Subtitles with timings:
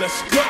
[0.00, 0.40] Let's go.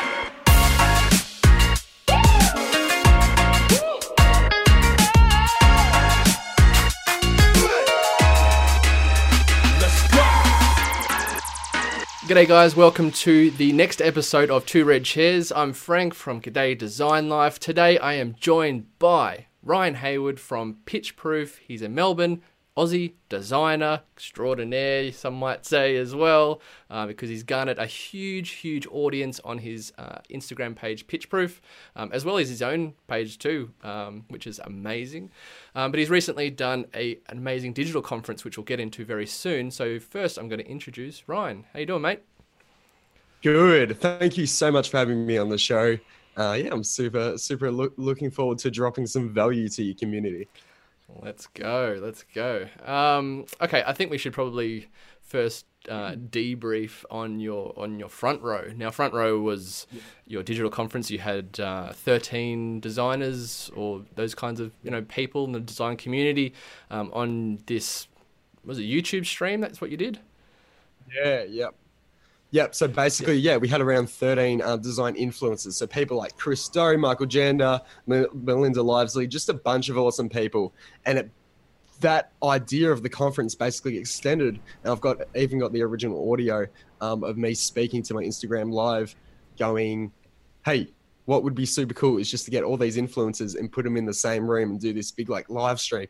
[12.29, 12.77] G'day, guys.
[12.77, 15.51] Welcome to the next episode of Two Red Chairs.
[15.51, 17.59] I'm Frank from G'day Design Life.
[17.59, 21.59] Today, I am joined by Ryan Hayward from Pitch Proof.
[21.59, 22.43] He's a Melbourne
[22.81, 28.87] Aussie designer extraordinaire, some might say as well, uh, because he's garnered a huge, huge
[28.91, 31.61] audience on his uh, Instagram page, Pitchproof,
[31.95, 35.31] um, as well as his own page too, um, which is amazing.
[35.75, 39.27] Um, but he's recently done a, an amazing digital conference, which we'll get into very
[39.27, 39.71] soon.
[39.71, 41.67] So first, I'm going to introduce Ryan.
[41.75, 42.23] How you doing, mate?
[43.43, 44.01] Good.
[44.01, 45.99] Thank you so much for having me on the show.
[46.35, 50.49] Uh, yeah, I'm super, super loo- looking forward to dropping some value to your community.
[51.23, 51.99] Let's go.
[52.01, 52.69] Let's go.
[52.85, 54.89] Um, okay, I think we should probably
[55.23, 58.71] first uh, debrief on your on your front row.
[58.77, 59.87] Now, front row was
[60.27, 61.11] your digital conference.
[61.11, 65.97] You had uh, thirteen designers or those kinds of you know people in the design
[65.97, 66.55] community
[66.91, 68.09] um, on this
[68.65, 69.61] was it YouTube stream.
[69.61, 70.21] That's what you did.
[71.13, 71.75] Yeah, yep.
[72.53, 72.75] Yep.
[72.75, 75.75] So basically, yeah, we had around 13 uh, design influencers.
[75.75, 80.75] So people like Chris Do, Michael Janda, Melinda Livsey, just a bunch of awesome people.
[81.07, 81.31] And it,
[82.01, 84.59] that idea of the conference basically extended.
[84.83, 86.67] And I've got even got the original audio
[87.01, 89.15] um, of me speaking to my Instagram live,
[89.59, 90.11] going,
[90.65, 90.89] "Hey,
[91.27, 93.97] what would be super cool is just to get all these influencers and put them
[93.97, 96.09] in the same room and do this big like live stream."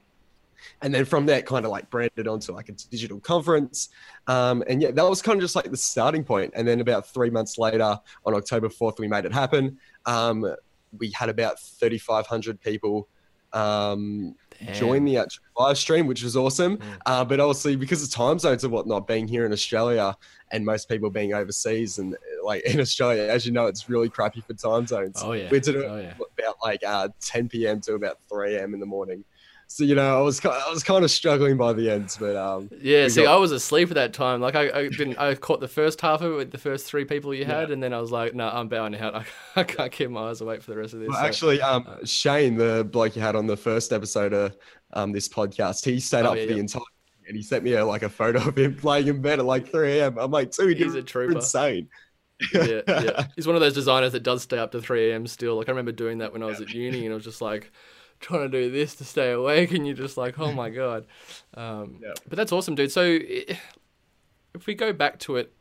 [0.83, 3.89] And then from that kind of like branded onto like a digital conference
[4.27, 7.07] um, and yeah that was kind of just like the starting point and then about
[7.07, 10.55] three months later on october 4th we made it happen um,
[10.99, 13.09] we had about 3500 people
[13.53, 14.37] um,
[14.75, 16.85] join the actual live stream which was awesome Mm.
[17.07, 20.15] uh, but obviously because of time zones and whatnot being here in australia
[20.53, 24.41] and most people being overseas and like in australia as you know it's really crappy
[24.41, 25.49] for time zones Oh yeah.
[25.51, 26.15] we did it Oh yeah.
[26.39, 27.81] about like uh, 10 p.m.
[27.83, 28.75] to about 3 a.m.
[28.75, 29.25] in the morning.
[29.73, 32.69] So you know, I was I was kind of struggling by the ends, but um,
[32.83, 34.41] Yeah, see, got- I was asleep at that time.
[34.41, 35.17] Like, I, I didn't.
[35.17, 37.81] I caught the first half of it with the first three people you had, and
[37.81, 39.15] then I was like, "No, I'm bowing out.
[39.15, 39.25] I,
[39.57, 41.87] I can't keep my eyes awake for the rest of this." well, So- actually, um,
[42.05, 44.57] Shane, the bloke you had on the first episode of
[44.93, 46.61] um, this podcast, he stayed Oh, up yeah, for the yeah.
[46.63, 46.83] entire
[47.29, 49.71] and he sent me a, like a photo of him playing in bed at like
[49.71, 50.19] 3 a.m.
[50.19, 51.35] I'm like, dude, He's a trooper.
[51.37, 51.89] insane.
[52.53, 53.27] yeah, yeah.
[53.37, 55.29] He's one of those designers that does stay up to 3 a.m.
[55.29, 55.55] still.
[55.55, 57.71] Like, I remember doing that when I was at uni, and I was just like
[58.21, 61.07] trying to do this to stay awake, and you're just like, oh my God.
[61.55, 62.13] Um, Yeah.
[62.29, 62.93] But that's awesome, dude.
[62.93, 63.03] So,
[64.55, 65.53] if we go back to it,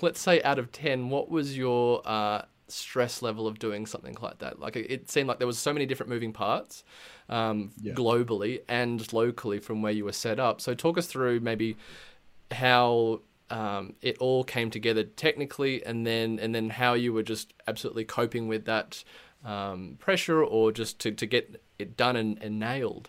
[0.00, 4.38] let's say out of 10, what was your uh, stress level of doing something like
[4.38, 4.60] that?
[4.60, 6.84] Like, it, it seemed like there was so many different moving parts
[7.28, 7.94] um, Yeah.
[7.94, 10.60] globally and locally from where you were set up.
[10.60, 11.76] So, talk us through maybe
[12.50, 17.52] how um, it all came together technically, and then and then how you were just
[17.66, 19.02] absolutely coping with that
[19.44, 23.08] um, pressure, or just to, to get it done and, and nailed.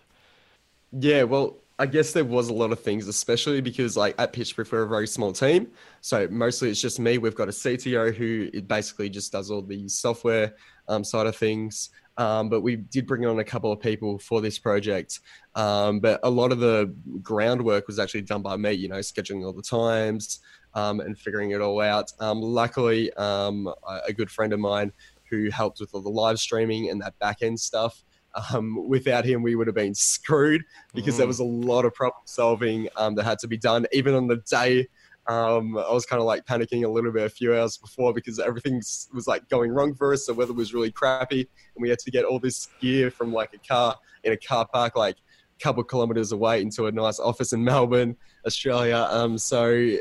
[0.92, 4.70] Yeah, well, I guess there was a lot of things, especially because like at Pitchproof
[4.72, 5.68] we're a very small team,
[6.00, 7.18] so mostly it's just me.
[7.18, 10.54] We've got a CTO who it basically just does all the software
[10.88, 11.90] um, side of things.
[12.18, 15.20] Um, but we did bring on a couple of people for this project.
[15.54, 19.44] Um, but a lot of the groundwork was actually done by me, you know, scheduling
[19.44, 20.40] all the times
[20.74, 22.12] um, and figuring it all out.
[22.20, 23.72] Um, luckily, um,
[24.06, 24.92] a good friend of mine
[25.32, 28.04] who helped with all the live streaming and that back end stuff.
[28.52, 30.62] Um, without him, we would have been screwed
[30.94, 31.28] because there Mm.
[31.28, 33.86] was a lot of problem solving um, that had to be done.
[33.92, 34.86] Even on the day,
[35.26, 38.38] um, I was kind of like panicking a little bit a few hours before because
[38.38, 38.76] everything
[39.14, 40.26] was like going wrong for us.
[40.26, 41.40] The weather was really crappy,
[41.74, 44.66] and we had to get all this gear from like a car in a car
[44.72, 48.16] park, like a couple kilometers away, into a nice office in Melbourne,
[48.46, 49.06] Australia.
[49.10, 49.96] Um, so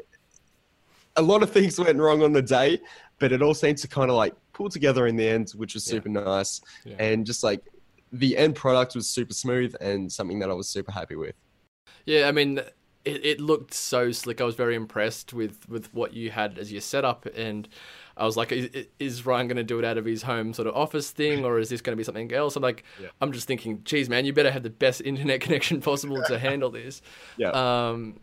[1.17, 2.79] a lot of things went wrong on the day,
[3.19, 5.87] but it all seemed to kind of like pull together in the end, which was
[5.87, 5.91] Yeah.
[5.91, 6.61] super nice.
[6.85, 6.95] Yeah.
[6.99, 7.61] And just like
[8.11, 11.35] the end product was super smooth and something that I was super happy with.
[12.05, 12.59] Yeah, I mean,
[13.05, 14.41] it, it looked so slick.
[14.41, 17.67] I was very impressed with, with what you had as your setup, and
[18.17, 20.67] I was like, is, is Ryan going to do it out of his home sort
[20.67, 22.55] of office thing, or is this going to be something else?
[22.55, 23.07] I'm like, Yeah.
[23.21, 26.69] I'm just thinking, geez, man, you better have the best internet connection possible to handle
[26.69, 27.01] this.
[27.37, 27.49] Yeah.
[27.51, 28.19] Um,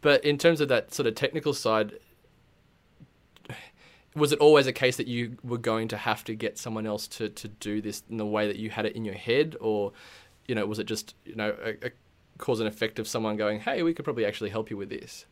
[0.00, 1.98] but in terms of that sort of technical side,
[4.14, 7.06] was it always a case that you were going to have to get someone else
[7.06, 9.92] to, to do this in the way that you had it in your head, or
[10.46, 11.90] you know, was it just you know a, a
[12.38, 15.26] cause and effect of someone going, hey, we could probably actually help you with this?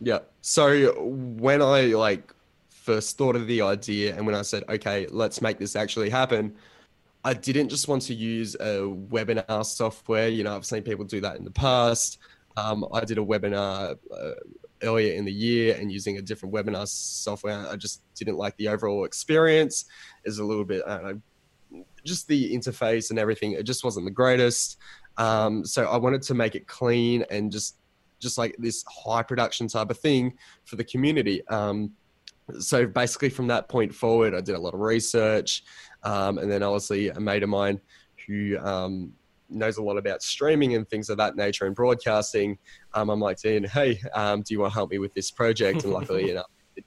[0.00, 0.20] Yeah.
[0.42, 2.32] So when I like
[2.68, 6.54] first thought of the idea and when I said, okay, let's make this actually happen,
[7.24, 10.28] I didn't just want to use a webinar software.
[10.28, 12.18] You know, I've seen people do that in the past.
[12.56, 14.30] Um, I did a webinar uh,
[14.82, 17.66] earlier in the year and using a different webinar software.
[17.68, 19.86] I just didn't like the overall experience.
[20.24, 21.22] Is a little bit, I don't
[21.72, 23.52] know, just the interface and everything.
[23.52, 24.78] It just wasn't the greatest.
[25.16, 27.78] Um, so I wanted to make it clean and just
[28.18, 30.32] just like this high production type of thing
[30.64, 31.46] for the community.
[31.48, 31.92] Um,
[32.58, 35.64] so basically, from that point forward, I did a lot of research,
[36.02, 37.80] um, and then obviously a mate of mine
[38.26, 39.12] who um,
[39.48, 42.58] knows a lot about streaming and things of that nature and broadcasting.
[42.94, 45.84] Um, I'm like, saying, hey, um, do you want to help me with this project?
[45.84, 46.44] And luckily, you know,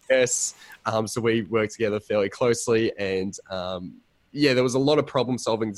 [0.09, 0.55] yes.
[0.85, 3.95] Um, so we worked together fairly closely, and um,
[4.31, 5.73] yeah, there was a lot of problem solving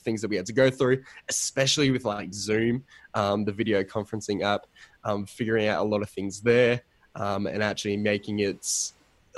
[0.00, 2.84] things that we had to go through, especially with like Zoom,
[3.14, 4.66] um, the video conferencing app,
[5.04, 6.80] um, figuring out a lot of things there,
[7.14, 8.92] and actually making it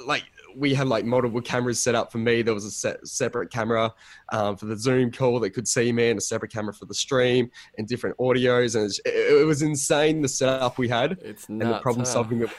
[0.07, 0.25] like
[0.57, 2.43] we had like multiple cameras set up for me.
[2.43, 3.93] There was a set, separate camera
[4.33, 6.95] um, for the Zoom call that could see me, and a separate camera for the
[6.95, 11.61] stream, and different audios, and it, it was insane the setup we had It's and
[11.61, 12.13] the problem huh?
[12.13, 12.39] solving.
[12.41, 12.55] That,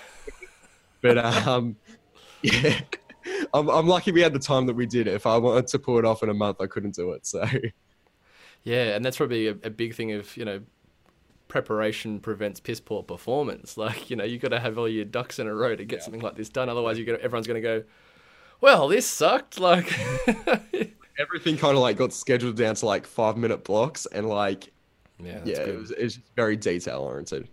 [1.02, 1.76] but um,
[2.42, 2.80] yeah.
[3.54, 5.08] I'm, I'm lucky we had the time that we did.
[5.08, 7.26] If I wanted to pull it off in a month, I couldn't do it.
[7.26, 7.44] So
[8.64, 10.62] Yeah, and that's probably a, a big thing of you know
[11.48, 13.78] preparation prevents piss poor performance.
[13.86, 16.02] Like you know you've got to have all your ducks in a row to get
[16.02, 16.70] something like this done.
[16.70, 17.84] Otherwise, you everyone's going to go,
[18.62, 19.60] well, this sucked.
[19.66, 19.92] Like
[21.20, 24.72] everything kind of like got scheduled down to like five minute blocks, and like
[25.20, 25.70] yeah, yeah, good.
[25.70, 27.48] it was, it was very detail oriented.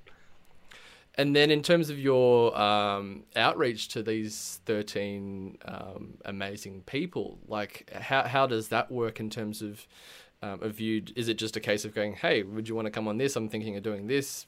[1.17, 7.91] And then in terms of your um, outreach to these 13 um, amazing people, like
[7.95, 9.87] how, how does that work in terms of
[10.43, 11.03] um, a view?
[11.17, 13.37] Is it just a case of going, hey, would you want to come on this?
[13.37, 14.47] I'm thinking of doing this.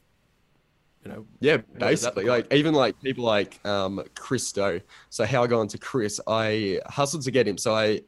[1.05, 4.81] You know, Yeah, basically, like even like people like um Chris Do.
[5.11, 7.58] So how I got onto Chris, I hustled to get him.
[7.58, 8.00] So I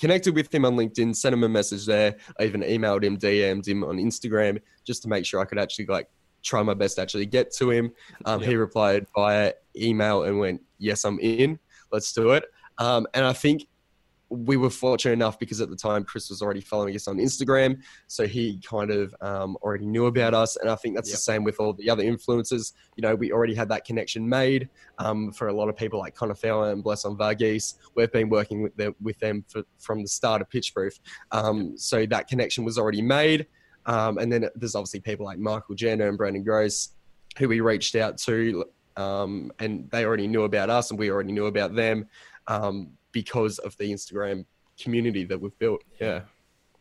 [0.00, 2.16] connected with him on LinkedIn, sent him a message there.
[2.40, 5.86] I even emailed him, DM'd him on Instagram just to make sure I could actually
[5.86, 6.08] like
[6.42, 7.92] try my best to actually get to him.
[8.24, 11.58] Um, He replied via email and went, "Yes, I'm in.
[11.92, 12.44] Let's do it."
[12.78, 13.68] Um, and I think
[14.30, 17.80] we were fortunate enough because at the time Chris was already following us on Instagram,
[18.06, 20.56] so he kind of um, already knew about us.
[20.56, 21.14] And I think that's Yep.
[21.16, 22.72] the same with all the other influencers.
[22.96, 24.68] You know, we already had that connection made.
[24.98, 28.28] Um, for a lot of people like Connor Fowler and Bless on Varghese, we've been
[28.28, 31.00] working with them, with them for, from the start of Pitchproof.
[31.32, 33.46] Um, so that connection was already made.
[33.86, 36.90] Um, and then there's obviously people like Michael Janda and Brandon Gross,
[37.38, 38.64] who we reached out to,
[38.96, 42.06] um, and they already knew about us, and we already knew about them
[42.46, 44.44] um, because of the Instagram
[44.78, 45.82] community that we've built.
[46.00, 46.22] Yeah.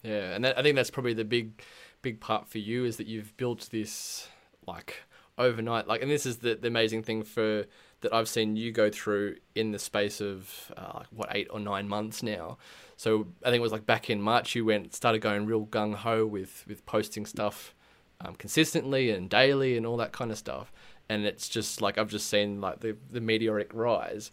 [0.04, 1.62] Yeah, and that, I think that's probably the big,
[2.02, 4.30] big part for you is that you've built this
[4.66, 5.04] like
[5.38, 5.88] overnight.
[5.88, 7.66] Like, and this is the, the amazing thing for
[8.02, 11.60] that I've seen you go through in the space of uh, like what eight or
[11.60, 12.58] nine months now.
[12.96, 15.96] So I think it was like back in March you went started going real gung
[15.96, 17.76] ho with with posting stuff
[18.22, 20.72] um, consistently and daily and all that kind of stuff.
[21.10, 24.32] And it's just like I've just seen like the the meteoric rise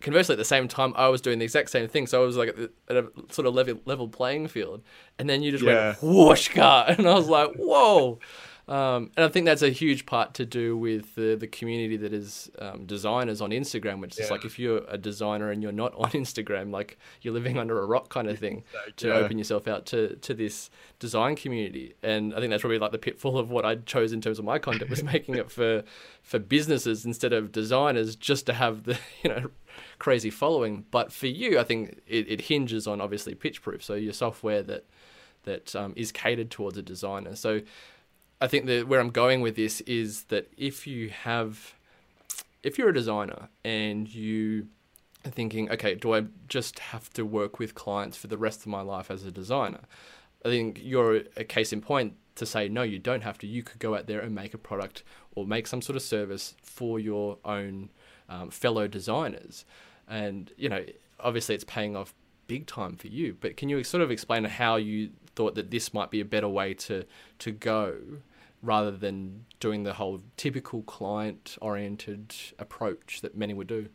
[0.00, 2.06] conversely, at the same time, I was doing the exact same thing.
[2.06, 4.82] So I was like at, the, at a sort of level level playing field,
[5.18, 5.94] and then you just Yeah.
[5.94, 8.18] went whoosh, car, and I was like, whoa.
[8.68, 12.12] Um, and I think that's a huge part to do with the, the community that
[12.12, 15.94] is um, designers on Instagram, which is like if you're a designer and you're not
[15.94, 18.64] on Instagram, like you're living under a rock kind of thing
[18.96, 19.14] to Yeah.
[19.14, 20.68] open yourself out to, to this
[20.98, 21.94] design community.
[22.02, 24.44] And I think that's probably like the pitfall of what I chose in terms of
[24.44, 25.82] my content was making it for
[26.22, 29.50] for businesses instead of designers just to have the you know
[29.98, 30.84] crazy following.
[30.90, 33.82] But for you, I think it, it hinges on obviously pitch proof.
[33.82, 34.84] So your software that
[35.44, 37.34] that um, is catered towards a designer.
[37.34, 37.62] So
[38.40, 41.74] I think that where I'm going with this is that if you have,
[42.62, 44.68] if you're a designer and you
[45.24, 48.68] are thinking, okay, do I just have to work with clients for the rest of
[48.68, 49.80] my life as a designer?
[50.44, 53.46] I think you're a case in point to say, no, you don't have to.
[53.48, 55.02] You could go out there and make a product
[55.34, 57.90] or make some sort of service for your own
[58.28, 59.64] um, fellow designers.
[60.06, 60.84] And, you know,
[61.18, 62.14] obviously it's paying off
[62.46, 63.36] big time for you.
[63.40, 66.48] But can you sort of explain how you thought that this might be a better
[66.48, 67.04] way to,
[67.40, 67.96] to go
[68.62, 73.88] rather than doing the whole typical client oriented approach that many would do?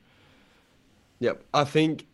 [1.20, 1.43] Yep.
[1.53, 2.08] I think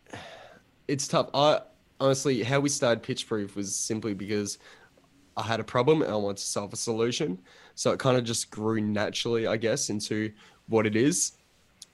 [0.88, 1.30] it's tough.
[1.34, 1.62] I
[2.00, 4.58] honestly, how we started Pitchproof was simply because
[5.38, 7.40] I had a problem and I wanted to solve a solution.
[7.76, 10.32] So it kind of just grew naturally, I guess, into
[10.68, 11.34] what it is.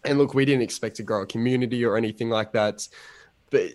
[0.03, 2.87] And look, we didn't expect to grow a community or anything like that.
[3.49, 3.71] But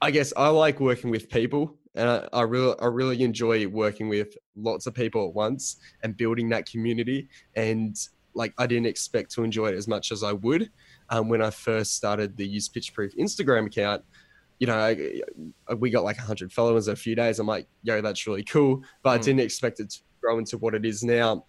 [0.00, 4.08] I guess I like working with people and I, I really I really enjoy working
[4.08, 7.28] with lots of people at once and building that community.
[7.56, 7.96] And
[8.34, 10.70] like I didn't expect to enjoy it as much as I would
[11.10, 14.02] um, when I first started the Use Pitchproof Instagram account.
[14.58, 15.20] You know, I,
[15.68, 17.38] I- we got like 100 followers in a few days.
[17.38, 18.82] I'm like, yo, that's really cool.
[19.02, 19.24] But I Mm.
[19.24, 21.44] didn't expect it to grow into what it is now.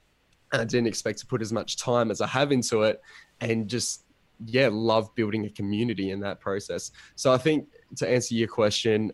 [0.52, 3.02] And I didn't expect to put as much time as I have into it
[3.40, 4.04] and just,
[4.46, 6.92] yeah, love building a community in that process.
[7.16, 9.12] So I think to answer your question,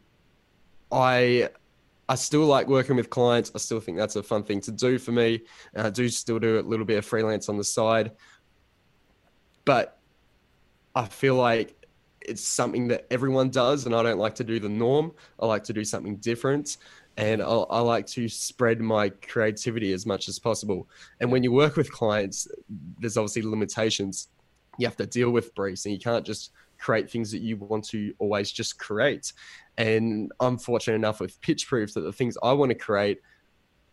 [0.91, 1.49] I
[2.07, 3.51] I still like working with clients.
[3.53, 5.41] I still think that's a fun thing to do for me.
[5.75, 8.11] And I do still do a little bit of freelance on the side.
[9.63, 9.99] But
[10.95, 11.75] I feel like
[12.21, 15.11] it's something that everyone does, and I don't like to do the norm.
[15.39, 16.77] I like to do something different,
[17.17, 20.87] and I, I like to spread my creativity as much as possible.
[21.19, 22.47] And when you work with clients,
[22.99, 24.29] there's obviously limitations.
[24.77, 27.85] You have to deal with briefs, and you can't just create things that you want
[27.89, 29.33] to always just create.
[29.77, 33.19] And I'm fortunate enough with Pitch Proof that the things I want to create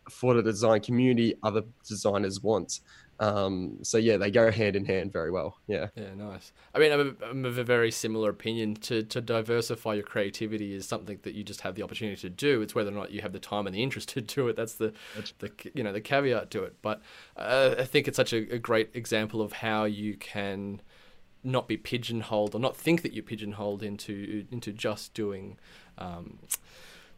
[0.09, 2.79] for the design community, other designers want.
[3.19, 5.57] Um, so yeah, they go hand in hand very well.
[5.67, 5.87] Yeah.
[5.95, 6.51] Yeah, nice.
[6.73, 8.75] I mean, I'm, a, I'm of a very similar opinion.
[8.75, 12.61] To to diversify your creativity is something that you just have the opportunity to do.
[12.61, 14.55] It's whether or not you have the time and the interest to do it.
[14.55, 14.93] That's the
[15.39, 16.75] the you know the caveat to it.
[16.81, 17.01] But
[17.35, 20.81] uh, I think it's such a, a great example of how you can
[21.47, 25.57] not be pigeonholed or not think that you're pigeonholed into into just doing
[25.97, 26.39] um,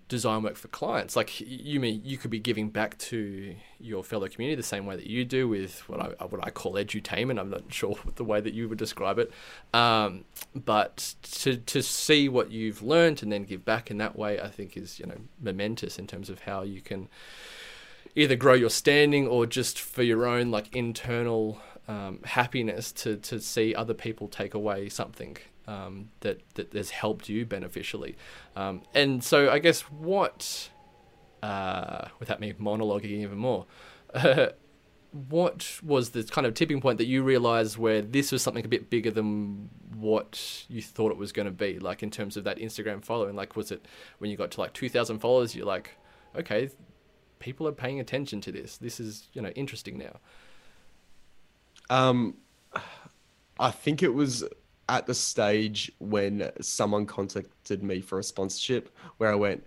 [0.09, 1.15] design work for clients.
[1.15, 4.95] Like you mean you could be giving back to your fellow community the same way
[4.95, 7.39] that you do with what I what I call edutainment.
[7.39, 9.31] I'm not sure the way that you would describe it,
[9.74, 14.39] um, but to to see what you've learned and then give back in that way,
[14.39, 17.07] I think is you know momentous in terms of how you can
[18.15, 23.41] either grow your standing or just for your own like internal um, happiness to to
[23.41, 28.15] see other people take away something um, that that has helped you beneficially.
[28.55, 30.69] Um, and so I guess what,
[31.41, 33.65] uh, without me monologuing even more,
[34.13, 34.50] uh,
[35.29, 38.67] what was the kind of tipping point that you realized where this was something a
[38.67, 41.79] bit bigger than what you thought it was going to be?
[41.79, 43.84] Like in terms of that Instagram following, like was it
[44.19, 45.55] when you got to like two thousand followers?
[45.55, 45.98] You're like,
[46.36, 46.69] okay,
[47.39, 48.77] people are paying attention to this.
[48.77, 50.19] This is you know interesting now.
[51.89, 52.36] Um,
[53.60, 54.43] I think it was
[54.88, 59.65] at the stage when someone contacted me for a sponsorship where I went,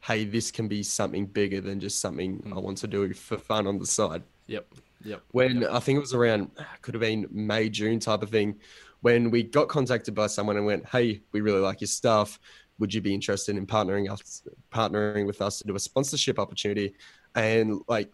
[0.00, 2.56] hey, this can be something bigger than just something mm.
[2.56, 4.22] I want to do for fun on the side.
[4.46, 4.66] Yep.
[5.04, 5.22] Yep.
[5.32, 5.70] When yep.
[5.72, 6.50] I think it was around,
[6.82, 8.60] could have been May, June type of thing,
[9.00, 12.38] when we got contacted by someone and went, hey, we really like your stuff.
[12.78, 14.42] Would you be interested in partnering us,
[14.72, 16.94] partnering with us to do a sponsorship opportunity?
[17.34, 18.12] And like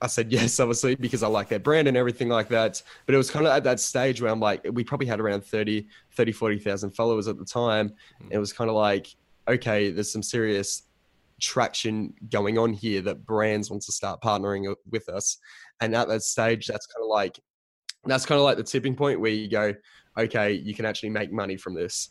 [0.00, 2.82] I said yes, obviously, because I like their brand and everything like that.
[3.06, 5.44] But it was kind of at that stage where I'm like, we probably had around
[5.44, 7.90] 30, 30, 40,000 followers at the time.
[8.22, 8.32] Mm.
[8.32, 9.14] It was kind of like,
[9.48, 10.82] okay, there's some serious
[11.40, 15.38] traction going on here that brands want to start partnering with us.
[15.80, 17.38] And at that stage, that's kind of like,
[18.04, 19.74] that's kind of like the tipping point where you go,
[20.16, 22.10] okay, you can actually make money from this.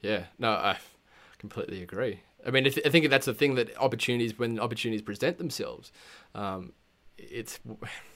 [0.00, 0.78] Yeah, no, I
[1.38, 2.20] completely agree.
[2.44, 5.92] I mean, I think that's the thing that opportunities, when opportunities present themselves,
[6.34, 6.72] um,
[7.18, 7.60] it's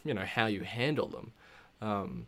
[0.05, 1.33] you know how you handle them.
[1.81, 2.27] Um,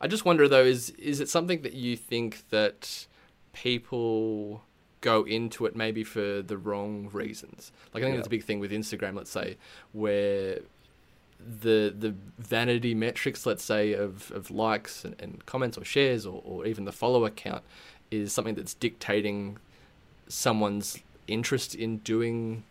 [0.00, 3.06] I just wonder though, is is it something that you think that
[3.52, 4.62] people
[5.00, 7.72] go into it maybe for the wrong reasons?
[7.92, 8.16] Like I think yeah.
[8.18, 9.56] that's a big thing with Instagram, let's say,
[9.92, 10.60] where
[11.38, 16.42] the the vanity metrics, let's say, of, of likes and, and comments or shares or,
[16.44, 17.62] or even the follower count
[18.10, 19.58] is something that's dictating
[20.28, 22.64] someone's interest in doing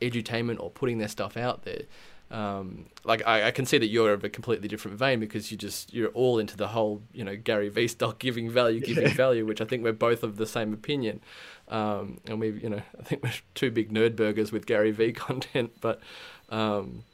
[0.00, 1.82] edutainment or putting their stuff out there.
[2.28, 5.56] Um, like I, I, can see that you're of a completely different vein because you
[5.56, 9.14] just you're all into the whole you know Gary Vee style giving value, giving yeah.
[9.14, 11.20] value, which I think we're both of the same opinion.
[11.68, 15.12] Um, and we you know I think we're two big nerd burgers with Gary Vee
[15.12, 16.00] content, but
[16.48, 17.04] um,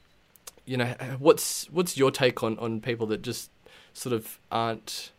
[0.65, 3.51] you know what's what's your take on on people that just
[3.93, 5.13] sort of aren't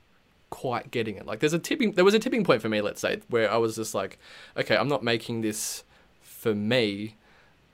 [0.50, 1.27] quite getting it?
[1.27, 3.58] Like there's a tipping there was a tipping point for me, let's say, where I
[3.58, 4.17] was just like,
[4.58, 5.84] okay, I'm not making this
[6.24, 7.15] for me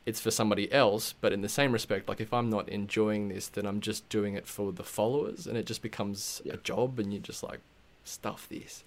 [0.09, 3.47] it's for somebody else, but in the same respect, like if I'm not enjoying this,
[3.47, 6.53] then I'm just doing it for the followers, and it just becomes yeah.
[6.53, 7.59] a job, and you just like
[8.03, 8.83] stuff this.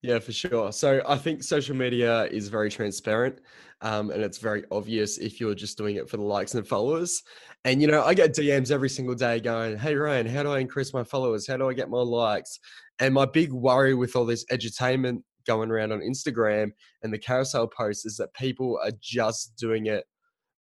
[0.00, 0.70] Yeah, for sure.
[0.70, 3.40] So I think social media is very transparent,
[3.80, 7.22] um, and it's very obvious if you're just doing it for the likes and followers.
[7.64, 10.60] And you know, I get DMs every single day going, "Hey Ryan, how do I
[10.60, 11.48] increase my followers?
[11.48, 12.60] How do I get more likes?"
[13.00, 16.70] And my big worry with all this edutainment going around on Instagram
[17.02, 20.04] and the carousel posts is that people are just doing it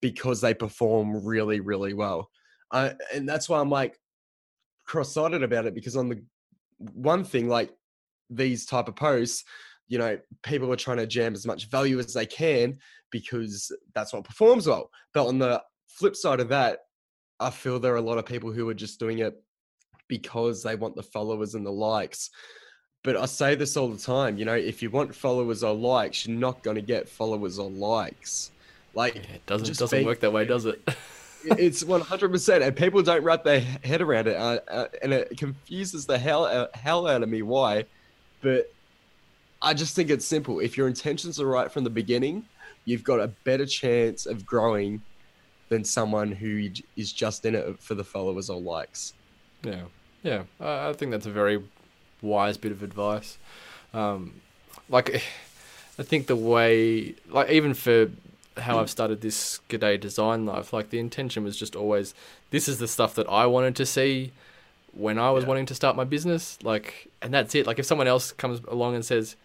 [0.05, 2.29] because they perform really, really well.
[2.71, 3.99] Uh, and that's why I'm like
[4.85, 6.23] cross-sided about it because on the
[6.93, 7.71] one thing, like
[8.29, 9.45] these type of posts,
[9.89, 12.77] you know, people are trying to jam as much value as they can
[13.11, 14.91] because that's what performs well.
[15.15, 16.81] But on the flip side of that,
[17.41, 19.43] I feel there are a lot of people who are just doing it
[20.09, 22.29] because they want the followers and the likes.
[23.05, 26.27] But I say this all the time, you know, if you want followers or likes,
[26.27, 28.51] you're not going to get followers or likes.
[28.95, 30.81] Like it doesn't doesn't work that way, does it?
[31.45, 32.67] it's 100%.
[32.67, 34.37] And people don't wrap their head around it.
[34.37, 37.85] Uh, uh, and it confuses the hell, uh, hell out of me why.
[38.41, 38.73] But
[39.63, 40.61] I just think it's simple.
[40.61, 42.45] If your intentions are right from the beginning,
[42.85, 45.03] you've got a better chance of growing
[45.69, 49.15] than someone who is just in it for the followers or likes.
[49.63, 49.85] Yeah,
[50.23, 50.43] yeah.
[50.61, 51.63] I think that's a very
[52.21, 53.39] wise bit of advice.
[53.93, 54.41] Um,
[54.89, 55.15] like,
[55.99, 58.11] I think the way, like, even for
[58.57, 62.15] how I've started this G'day Design Life, like, the intention was just always
[62.51, 64.33] this is the stuff that I wanted to see
[64.93, 65.49] when I was yeah.
[65.49, 66.59] wanting to start my business.
[66.63, 67.67] Like, and that's it.
[67.67, 69.37] Like, if someone else comes along and says,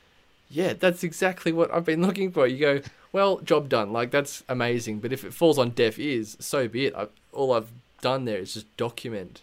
[0.49, 3.91] yeah, that's exactly what I've been looking for, you go, well, job done.
[3.91, 4.99] Like, that's amazing.
[4.99, 6.95] But if it falls on deaf ears, so be it.
[6.95, 9.41] I, all I've done there is just document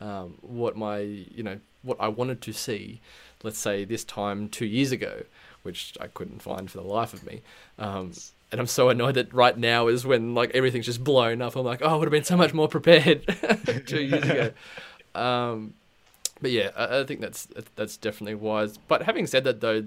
[0.00, 3.00] um, what my, you know, what I wanted to see,
[3.42, 5.22] let's say this time two years ago,
[5.62, 7.42] which I couldn't find for the life of me.
[7.78, 8.12] Um,
[8.54, 11.56] and I'm so annoyed that right now is when like everything's just blown up.
[11.56, 13.26] I'm like, oh, I would have been so much more prepared
[13.86, 14.52] two years ago.
[15.12, 15.74] Um,
[16.40, 18.76] but yeah, I, I, think that's that's definitely wise.
[18.76, 19.82] But having said that, though,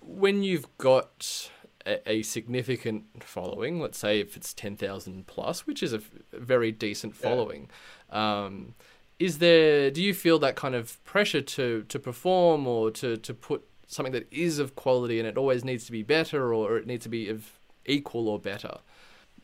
[0.00, 1.48] when you've got
[1.86, 6.00] a, a significant following, let's say if it's ten thousand plus, which is a
[6.32, 7.70] very decent following.
[8.12, 8.46] Yeah.
[8.46, 8.74] Um,
[9.20, 13.32] is there do you feel that kind of pressure to to perform or to to
[13.32, 16.88] put something that is of quality and it always needs to be better or it
[16.88, 17.52] needs to be of
[17.86, 18.76] equal or better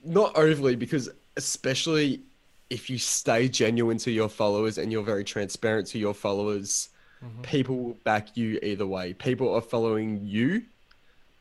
[0.05, 2.21] not overly because especially
[2.71, 6.91] if you stay genuine to your followers and you're very transparent to your followers
[7.25, 7.43] mm-hmm.
[7.43, 10.63] people will back you either way people are following you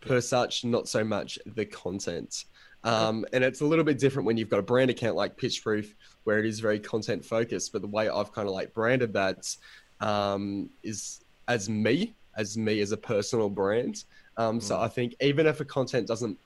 [0.01, 2.45] per such not so much the content
[2.83, 5.93] um, and it's a little bit different when you've got a brand account like pitchproof
[6.23, 7.73] where it is very content focused.
[7.73, 9.55] But the way I've kind of like branded that
[9.99, 14.03] um, is as me, as me as a personal brand.
[14.37, 14.63] Um, mm.
[14.63, 16.37] So I think even if a content doesn't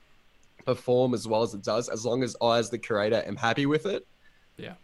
[0.64, 3.66] perform as well as it does, as long as I, as the creator, am happy
[3.66, 4.06] with it,
[4.56, 4.74] yeah,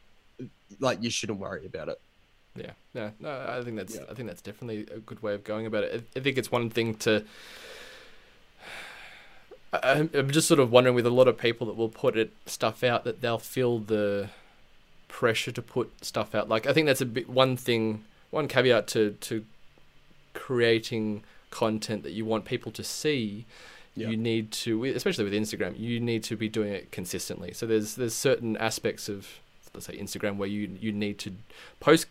[0.78, 2.00] like you shouldn't worry about it.
[2.56, 4.02] Yeah, no, no, I think that's yeah.
[4.10, 6.04] I think that's definitely a good way of going about it.
[6.16, 7.24] I think it's one thing to.
[9.72, 12.82] I'm just sort of wondering with a lot of people that will put it stuff
[12.82, 14.30] out that they'll feel the
[15.06, 16.48] pressure to put stuff out.
[16.48, 19.44] Like I think that's a bit one thing, one caveat to to
[20.34, 23.46] creating content that you want people to see.
[23.96, 27.52] You need to, especially with Instagram, you need to be doing it consistently.
[27.52, 29.40] So there's there's certain aspects of
[29.74, 31.32] let's say Instagram where you you need to
[31.80, 32.06] post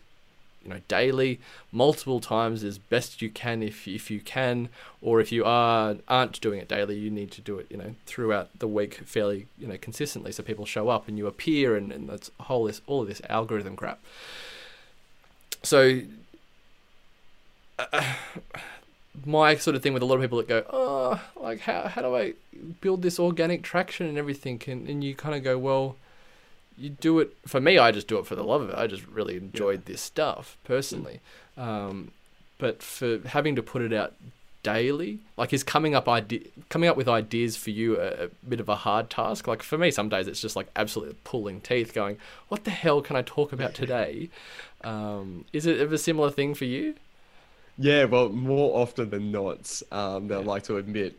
[0.62, 1.40] you know daily
[1.72, 4.68] multiple times as best you can if if you can
[5.00, 7.94] or if you are aren't doing it daily you need to do it you know
[8.04, 10.32] throughout the week fairly you know consistently.
[10.32, 13.22] So people show up and you appear and, and that's whole this all of this
[13.28, 14.00] algorithm crap.
[15.62, 16.02] So
[17.78, 18.14] uh,
[19.24, 22.02] my sort of thing with a lot of people that go oh like how, how
[22.02, 22.32] do i
[22.80, 25.96] build this organic traction and everything and, and you kind of go well
[26.80, 27.78] you do it for me.
[27.78, 28.76] I just do it for the love of it.
[28.76, 29.92] I just really enjoyed yeah.
[29.92, 31.20] this stuff personally.
[31.56, 32.12] Um,
[32.58, 34.14] but for having to put it out
[34.62, 38.60] daily, like is coming up idea coming up with ideas for you a, a, bit
[38.60, 39.46] of a hard task.
[39.46, 42.16] Like for me, some days it's just like absolutely pulling teeth, going,
[42.48, 44.30] "What the hell can I talk about today?"
[44.82, 46.94] um, is it a similar thing for you?
[47.80, 50.36] Yeah, well, more often than not, um, yeah.
[50.36, 51.16] like to admit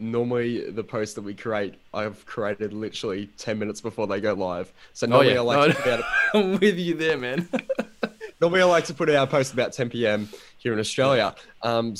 [0.00, 4.72] normally the posts that we create, I've created literally 10 minutes before they go live.
[4.92, 5.38] So oh, normally oh, yeah.
[5.38, 7.48] I like no, to put out I'm with you there, man.
[8.40, 10.28] normally I like to put out a post about 10 p.m.
[10.58, 11.32] here in Australia.
[11.62, 11.94] Um,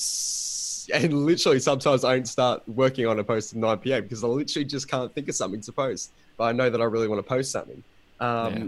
[0.93, 4.03] and literally sometimes I don't start working on a post at 9 p.m.
[4.03, 6.11] because I literally just can't think of something to post.
[6.37, 7.85] But I know that I really want to post something.
[8.19, 8.67] Um, yeah.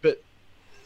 [0.00, 0.22] But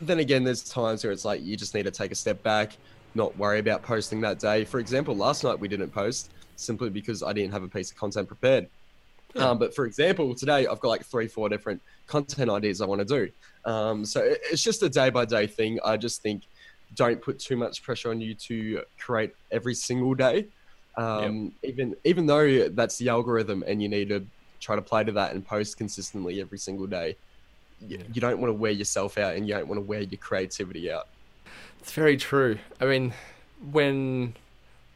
[0.01, 2.73] then again, there's times where it's like you just need to take a step back,
[3.15, 4.65] not worry about posting that day.
[4.65, 7.97] For example, last night we didn't post simply because I didn't have a piece of
[7.97, 8.69] content prepared.
[9.35, 9.51] Yeah.
[9.51, 13.01] Um, but for example, today I've got like three, four different content ideas I want
[13.01, 13.31] to do.
[13.65, 15.79] Um, so it's just a day by day thing.
[15.85, 16.43] I just think
[16.95, 20.47] don't put too much pressure on you to create every single day.
[20.97, 21.73] Um, yep.
[21.73, 24.27] Even even though that's the algorithm and you need to
[24.61, 27.17] try to play to that and post consistently every single day,
[27.81, 28.05] you, yeah.
[28.13, 30.93] you don't want to wear yourself out and you don't want to wear your creativity
[30.93, 31.09] out.
[31.81, 32.59] It's very true.
[32.81, 33.13] I mean,
[33.71, 34.35] when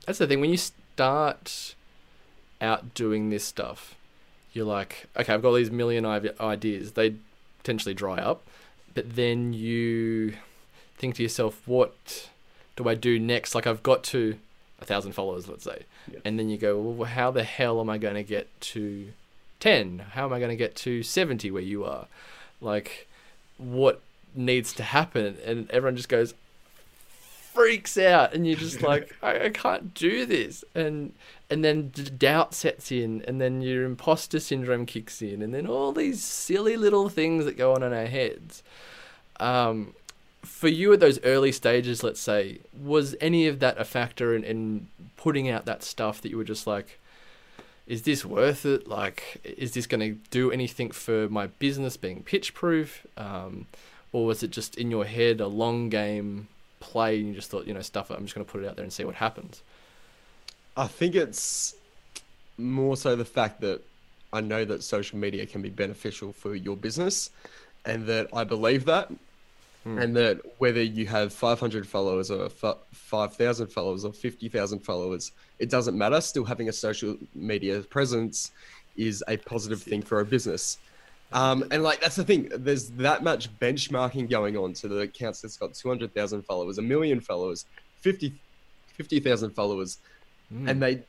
[0.06, 1.74] that's the thing when you start
[2.60, 3.94] out doing this stuff,
[4.52, 6.92] you're like, okay, I've got these million ideas.
[6.92, 7.16] They
[7.58, 8.42] potentially dry up,
[8.94, 10.34] but then you
[10.96, 12.30] think to yourself, what
[12.76, 13.54] do I do next?
[13.54, 14.38] Like I've got to
[14.80, 16.20] a thousand followers, let's say, yeah.
[16.24, 19.08] and then you go, well, how the hell am I going to get to
[19.60, 20.04] ten?
[20.12, 22.06] How am I going to get to seventy where you are?
[22.60, 23.08] Like,
[23.58, 24.00] what
[24.34, 25.36] needs to happen?
[25.44, 26.34] And everyone just goes,
[27.56, 31.14] freaks out, and you're just like, I, I can't do this, and
[31.48, 35.92] and then doubt sets in, and then your imposter syndrome kicks in, and then all
[35.92, 38.62] these silly little things that go on in our heads.
[39.40, 39.94] Um,
[40.42, 44.44] for you at those early stages, let's say, was any of that a factor in,
[44.44, 46.98] in putting out that stuff that you were just like,
[47.86, 48.86] is this worth it?
[48.86, 53.06] Like, is this going to do anything for my business being pitch proof?
[53.16, 53.66] Um,
[54.12, 56.48] or was it just in your head a long game
[56.80, 58.68] play and you just thought, you know, stuff it, I'm just going to put it
[58.68, 59.62] out there and see what happens?
[60.76, 61.74] I think it's
[62.58, 63.82] more so the fact that
[64.32, 67.30] I know that social media can be beneficial for your business
[67.84, 69.10] and that I believe that.
[69.84, 69.98] Hmm.
[69.98, 75.96] And that whether you have 500 followers or 5,000 followers or 50,000 followers, it doesn't
[75.96, 76.20] matter.
[76.20, 78.50] Still having a social media presence
[78.96, 80.78] is a positive thing for a business.
[81.32, 82.48] Um, and like that's the thing.
[82.54, 84.74] There's that much benchmarking going on.
[84.74, 87.66] So the accounts that's got 200,000 followers, a million followers,
[88.00, 88.32] 50
[88.94, 89.98] 50,000 followers,
[90.48, 90.68] Hmm.
[90.68, 91.02] and they,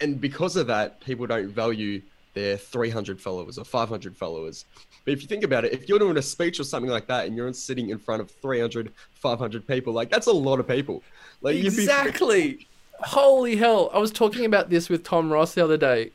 [0.00, 2.00] and because of that, people don't value
[2.34, 4.64] their 300 followers or 500 followers.
[5.04, 7.26] But if you think about it, if you're doing a speech or something like that,
[7.26, 11.02] and you're sitting in front of 300, 500 people, like that's a lot of people.
[11.40, 12.68] Like you'd be- Exactly.
[13.00, 13.90] Holy hell.
[13.92, 16.12] I was talking about this with Tom Ross the other day.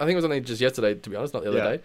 [0.00, 1.76] I think it was only just yesterday, to be honest, not the other Yeah.
[1.76, 1.82] day.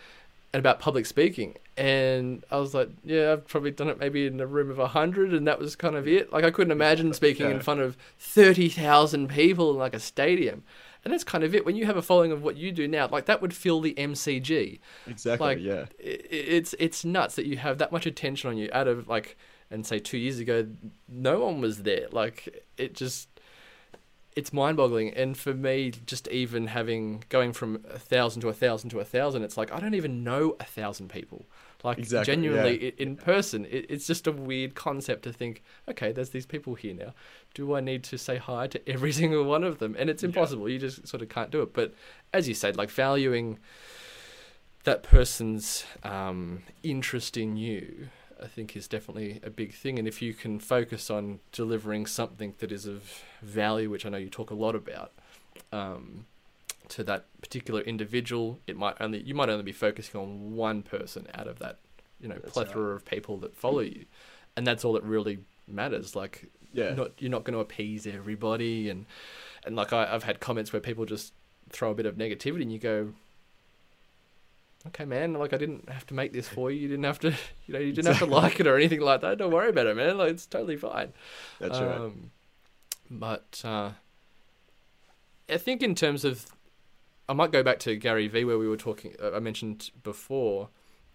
[0.54, 1.56] And about public speaking.
[1.76, 5.34] And I was like, yeah, I've probably done it maybe in a room of 100,
[5.34, 6.32] and that was kind of it.
[6.34, 10.64] Like, I couldn't imagine speaking in front of 30,000 people in like a stadium.
[11.04, 11.66] And that's kind of it.
[11.66, 13.94] When you have a following of what you do now, like that would fill the
[13.94, 15.86] MCG exactly, like yeah.
[16.04, 19.08] i- i- it's it's nuts that you have that much attention on you out of
[19.08, 19.38] like
[19.72, 20.68] and say two years ago
[21.08, 23.30] no one was there like it just
[24.38, 25.16] it's mind-boggling.
[25.16, 29.04] And for me just even having going from a thousand to a thousand to a
[29.04, 31.46] thousand it's like i don't even know a thousand people.
[31.84, 36.12] Like Exactly, genuinely i in person it, it's just a weird concept to think okay
[36.12, 37.14] there's these people here now.
[37.56, 39.96] Do i need to say hi to every single one of them?
[39.98, 40.70] And it's impossible.
[40.70, 41.74] You just sort of can't do it.
[41.74, 41.94] But
[42.32, 43.58] as you said like valuing
[44.84, 48.10] that person's um, interest in you,
[48.42, 49.98] I think, is definitely a big thing.
[50.00, 54.18] And if you can focus on delivering something that is of value, which I know
[54.18, 55.12] you talk a lot about,
[55.72, 56.26] um,
[56.90, 61.28] to that particular individual, it might only you might only be focusing on one person
[61.34, 61.80] out of that,
[62.22, 64.06] you know, That's plethora of people that follow you,
[64.56, 66.16] and that's all that really matters.
[66.16, 66.94] Like, Yeah.
[66.94, 69.06] not you're not going to appease everybody, and
[69.66, 71.34] and like I, I've had comments where people just
[71.70, 73.14] throw a bit of negativity, and you go,
[74.88, 76.80] okay, man, like I didn't have to make this for you.
[76.80, 77.30] You didn't have to,
[77.66, 79.38] you know, you didn't have to like it or anything like that.
[79.38, 80.18] Don't worry about it, man.
[80.18, 81.14] Like it's totally fine.
[81.60, 81.98] That's right.
[81.98, 82.32] Um,
[83.10, 83.92] but uh,
[85.50, 86.46] I think in terms of,
[87.30, 89.16] I might go back to Gary Vee where we were talking.
[89.22, 90.70] Uh, I mentioned before,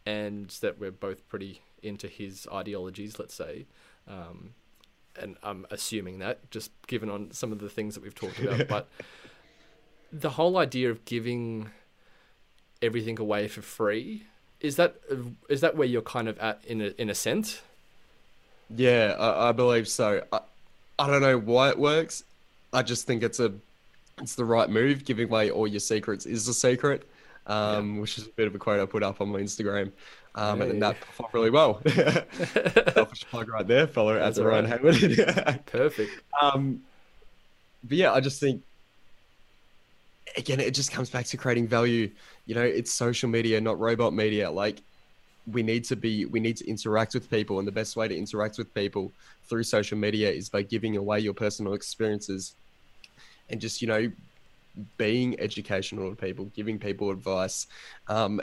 [0.05, 3.18] and that we're both pretty into his ideologies.
[3.18, 3.66] Let's say.
[4.09, 4.55] Um,
[5.20, 8.66] and I'm assuming that just given on some of the things that we've talked about,
[8.68, 8.88] but
[10.11, 11.70] the whole idea of giving
[12.82, 14.24] everything away for free
[14.60, 14.96] is that
[15.48, 17.62] is that where you're kind of at in a in a sense?
[18.74, 20.22] Yeah, I, I believe so.
[20.32, 20.40] I,
[20.98, 22.24] I don't know why it works.
[22.72, 23.52] I just think it's a
[24.20, 25.04] it's the right move.
[25.04, 27.08] Giving away all your secrets is a secret,
[27.46, 29.90] um, which is a bit of a quote I put up on my Instagram,
[30.36, 30.78] um, and Hey.
[30.78, 31.82] that performed really well.
[32.94, 33.86] Selfish plug right there.
[33.86, 35.66] Follow at That's Ryan all Hayward.
[35.66, 36.10] Perfect.
[36.40, 36.82] um,
[37.84, 38.62] but yeah, I just think
[40.36, 42.10] again, it just comes back to creating value.
[42.46, 44.50] You know, it's social media, not robot media.
[44.50, 44.82] Like
[45.50, 48.16] we need to be, we need to interact with people, and the best way to
[48.16, 49.12] interact with people
[49.44, 52.54] through social media is by giving away your personal experiences,
[53.50, 54.10] and just you know,
[54.96, 57.66] being educational to people, giving people advice.
[58.08, 58.40] Um,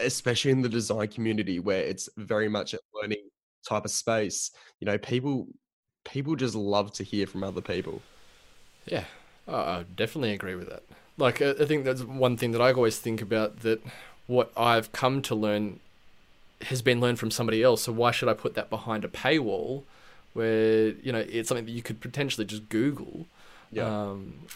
[0.00, 3.28] especially in the design community where it's very much a learning
[3.66, 4.50] type of space.
[4.80, 5.46] You know, people
[6.04, 8.00] people just love to hear from other people.
[8.86, 9.04] Yeah,
[9.48, 10.82] I I definitely agree with that.
[11.16, 13.82] Like, I I think that's one thing that I always think about that
[14.26, 15.80] what I've come to learn
[16.62, 17.82] has been learned from somebody else.
[17.82, 19.84] So why should I put that behind a paywall
[20.34, 23.26] where, you know, it's something that you could potentially just Google?
[23.78, 24.48] Um,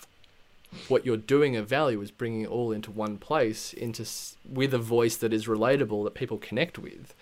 [0.89, 4.07] what you're doing of value is bringing it all into one place, into
[4.49, 7.15] with a voice that is relatable that people connect with,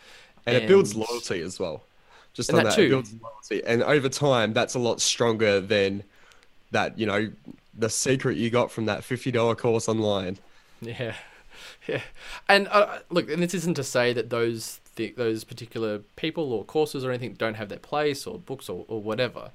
[0.46, 1.82] and it builds loyalty as well.
[2.32, 2.82] Just And on that that, too.
[2.82, 6.04] it builds loyalty, and over time, that's a lot stronger than
[6.72, 6.98] that.
[6.98, 7.32] You know,
[7.80, 10.38] the secret you got from that fifty dollar course online.
[10.80, 11.14] Yeah,
[11.88, 12.02] yeah.
[12.48, 16.64] And uh, look, and this isn't to say that those th- those particular people or
[16.64, 19.50] courses or anything don't have their place or books or, or whatever.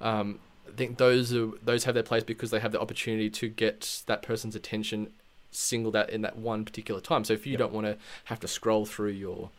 [0.00, 0.38] Um,
[0.68, 4.02] I think those are, those have their place because they have the opportunity to get
[4.06, 5.12] that person's attention
[5.50, 7.24] singled out in that one particular time.
[7.24, 7.58] So if you Yep.
[7.58, 9.50] don't want to have to scroll through your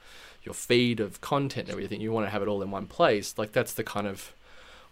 [0.43, 3.37] your feed of content and everything, you want to have it all in one place.
[3.37, 4.31] Like that's the kind of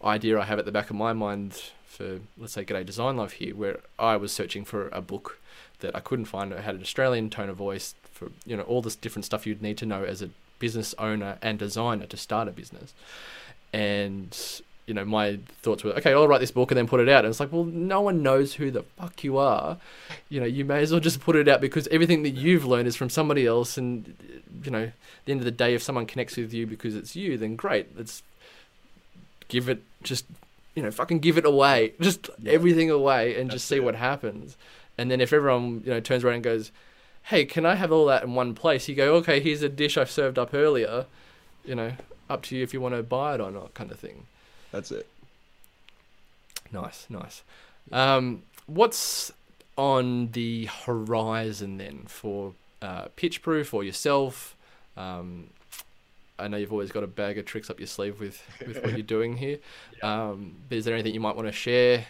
[0.03, 3.33] idea I have at the back of my mind for let's say G'day Design Life
[3.33, 5.39] here, where I was searching for a book
[5.79, 6.51] that I couldn't find.
[6.51, 9.61] It had an Australian tone of voice for you know all this different stuff you'd
[9.61, 12.93] need to know as a business owner and designer to start a business.
[13.73, 17.07] And you know, my thoughts were, okay, I'll write this book and then put it
[17.07, 17.23] out.
[17.23, 19.77] And it's like, well, no one knows who the fuck you are.
[20.29, 22.87] You know, you may as well just put it out because everything that you've learned
[22.87, 23.77] is from somebody else.
[23.77, 24.15] And,
[24.63, 24.93] you know, at
[25.25, 27.95] the end of the day, if someone connects with you because it's you, then great.
[27.95, 28.23] Let's
[29.49, 30.25] give it, just,
[30.75, 31.93] you know, fucking give it away.
[31.99, 32.53] Just yeah.
[32.53, 33.83] everything away and That's just see it.
[33.83, 34.55] what happens.
[34.97, 36.71] And then if everyone, you know, turns around and goes,
[37.23, 38.87] hey, can I have all that in one place?
[38.87, 41.05] You go, okay, here's a dish I served up earlier.
[41.65, 41.91] You know,
[42.29, 44.25] up to you if you want to buy it or not, kind of thing.
[44.71, 45.07] That's it.
[46.71, 47.43] Nice, nice.
[47.91, 49.31] Um, what's
[49.77, 54.55] on the horizon then for uh, Pitchproof or yourself?
[54.97, 55.47] Um,
[56.39, 58.91] I know you've always got a bag of tricks up your sleeve with, with what
[58.93, 59.59] you're doing here.
[59.97, 60.29] Yeah.
[60.29, 62.05] Um, but is there anything you might want to share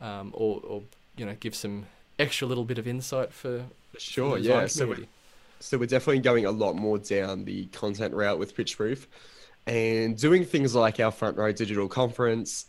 [0.00, 0.82] um, or, or,
[1.16, 1.86] you know, give some
[2.18, 3.64] extra little bit of insight for
[3.98, 4.66] Sure, yeah.
[4.66, 5.06] So we're,
[5.60, 9.06] so we're definitely going a lot more down the content route with Pitchproof
[9.66, 12.66] and doing things like our front row digital conference.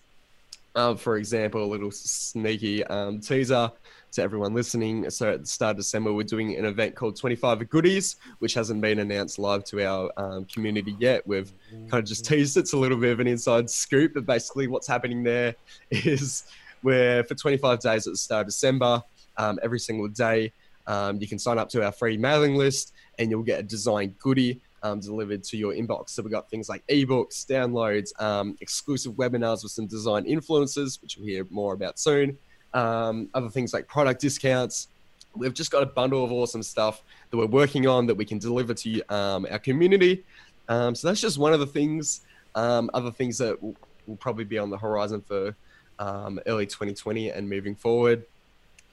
[0.76, 3.72] Um, for example, a little sneaky um, teaser
[4.12, 5.10] to everyone listening.
[5.10, 8.82] So at the start of December, we're doing an event called 25 Goodies, which hasn't
[8.82, 11.26] been announced live to our um, community yet.
[11.28, 14.67] We've kind of just teased it's a little bit of an inside scoop, but basically
[14.67, 15.56] what's happening there
[15.91, 16.43] is
[16.84, 19.02] we're for 25 days at the start of December,
[19.38, 20.52] um, every single day,
[20.88, 24.15] um, you can sign up to our free mailing list and you'll get a design
[24.20, 26.12] goodie um, delivered to your inbox.
[26.12, 31.17] So we've got things like ebooks, downloads, um, exclusive webinars with some design influencers, which
[31.17, 32.38] we'll hear more about soon.
[32.73, 34.88] Um, other things like product discounts.
[35.36, 38.39] We've just got a bundle of awesome stuff that we're working on that we can
[38.39, 40.23] deliver to um, our community.
[40.69, 42.21] Um, so that's just one of the things.
[42.56, 43.75] Um, other things that will,
[44.08, 45.56] will, probably be on the horizon for
[45.99, 48.25] early 2020 and moving forward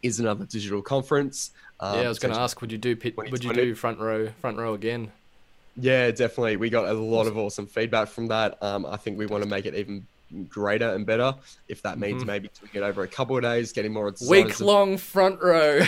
[0.03, 1.51] is another digital conference.
[1.81, 4.29] yeah, I was going to ask, would you do pit, would you do front row
[4.41, 5.11] front row again?
[5.77, 6.57] Yeah, definitely.
[6.57, 8.63] We got a lot of awesome feedback from that.
[8.63, 10.07] Um, I think we want to make it even
[10.49, 11.35] greater and better.
[11.69, 12.27] If that means mm-hmm.
[12.27, 15.81] maybe doing it over a couple of days, getting more week long front row,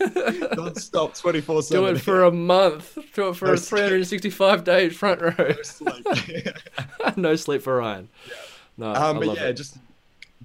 [0.56, 1.84] non-stop, twenty four seven.
[1.84, 2.98] Do it for a month.
[3.14, 5.34] Do it for no a three hundred and sixty five days front row.
[5.38, 6.46] No sleep.
[7.16, 8.08] no sleep for Ryan.
[8.28, 8.34] Yeah.
[8.76, 9.54] No, um, but yeah, it.
[9.54, 9.80] just a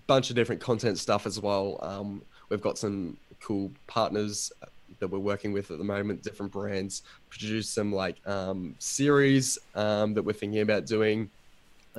[0.08, 1.80] bunch of different content stuff as well.
[1.82, 4.52] Um, we've got some cool partners
[5.00, 10.14] that we're working with at the moment, different brands, produce some like um, series um,
[10.14, 11.30] that we're thinking about doing,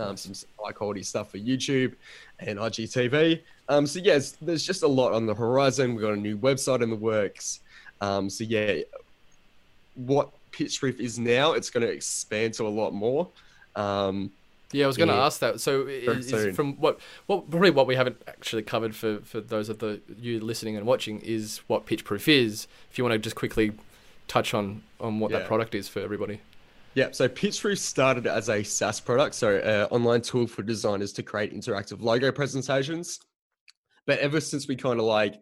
[0.01, 1.95] um, some high quality stuff for YouTube
[2.39, 3.41] and IGTV.
[3.69, 5.95] Um, so yes, there's just a lot on the horizon.
[5.95, 7.61] We've got a new website in the works.
[8.01, 8.81] Um, so yeah,
[9.95, 13.29] what Pitch Pitchproof is now, it's going to expand to a lot more.
[13.77, 14.33] Um,
[14.73, 15.27] yeah, I was going to yeah.
[15.27, 15.61] ask that.
[15.61, 19.69] So, is, is from what, what probably what we haven't actually covered for, for those
[19.69, 22.69] of the you listening and watching is what Pitchproof is.
[22.91, 23.73] If you want to just quickly
[24.29, 25.41] touch on on what yeah.
[25.41, 26.41] that product is for everybody.
[26.95, 31.23] Yeah, so Pitchproof started as a SaaS product, so an online tool for designers to
[31.23, 33.21] create interactive logo presentations.
[34.09, 35.37] But ever since we kind of like,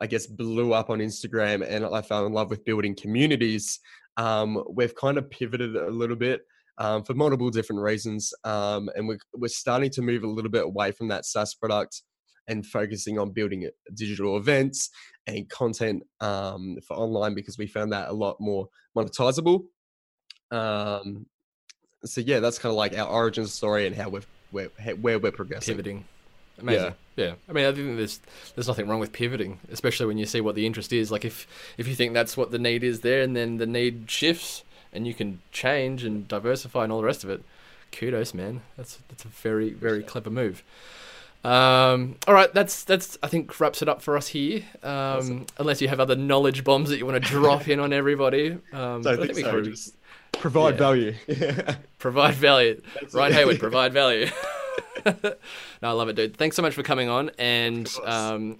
[0.00, 3.80] I guess, blew up on Instagram and I fell in love with building communities,
[4.16, 6.40] um, we've kind of pivoted a little bit
[6.78, 8.32] um, for multiple different reasons.
[8.44, 12.02] Um, and we're, we're starting to move a little bit away from that SaaS product
[12.48, 14.88] and focusing on building digital events
[15.26, 19.64] and content um, for online because we found that a lot more monetizable.
[20.50, 21.26] Um,
[22.04, 25.32] so yeah, that's kind of like our origin story and how we're, we're where we're
[25.32, 25.74] progressing.
[25.74, 26.04] Pivoting.
[26.58, 26.94] Amazing.
[27.16, 27.24] Yeah.
[27.24, 27.34] yeah.
[27.48, 28.20] I mean, I think there's
[28.54, 31.10] there's nothing wrong with pivoting, especially when you see what the interest is.
[31.10, 31.46] Like if
[31.78, 35.06] if you think that's what the need is there, and then the need shifts, and
[35.06, 37.42] you can change and diversify and all the rest of it.
[37.92, 38.62] Kudos, man.
[38.76, 40.62] That's that's a very very clever move.
[41.44, 44.62] Um, all right, that's that's I think wraps it up for us here.
[44.82, 45.46] Um, awesome.
[45.58, 48.52] Unless you have other knowledge bombs that you want to drop in on everybody.
[48.72, 49.60] Um, Don't think, think so.
[49.60, 49.94] Just
[50.44, 50.78] provide yeah.
[50.78, 51.14] value.
[51.98, 52.82] provide value.
[53.00, 54.26] That's Ryan Hayward, provide value.
[55.06, 55.34] no,
[55.82, 56.36] I love it, dude.
[56.36, 58.58] Thanks so much for coming on, and um,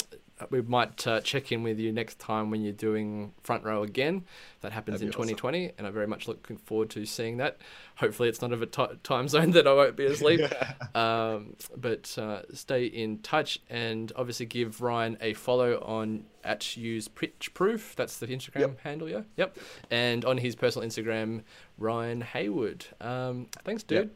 [0.51, 4.25] we might uh, check in with you next time when you're doing front row again.
[4.61, 5.75] That happens in 2020, awesome.
[5.79, 7.59] and I'm very much looking forward to seeing that.
[7.97, 10.41] Hopefully, it's not of a t- time zone that I won't be asleep.
[10.95, 17.09] um, but uh, stay in touch, and obviously give Ryan a follow on at use
[17.09, 17.95] pitch proof.
[17.97, 18.81] That's the Instagram yep.
[18.81, 19.23] handle, yeah.
[19.37, 19.59] Yep.
[19.91, 21.43] And on his personal Instagram,
[21.79, 22.87] Ryan Hayward.
[23.01, 23.99] Um, thanks, dude.
[23.99, 24.11] Yep.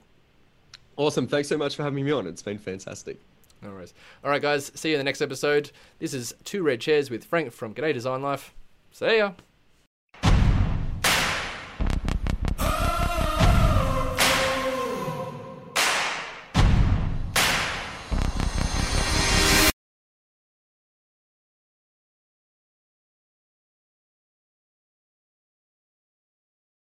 [0.97, 1.29] Awesome.
[1.29, 2.27] Thanks so much for having me on.
[2.27, 3.21] It's been fantastic.
[3.63, 3.95] No worries.
[4.25, 4.71] All right, guys.
[4.75, 5.73] See you in the next episode.
[5.99, 8.55] This is Two Red Chairs with Frank from G'day Design Life.
[8.93, 9.33] See ya.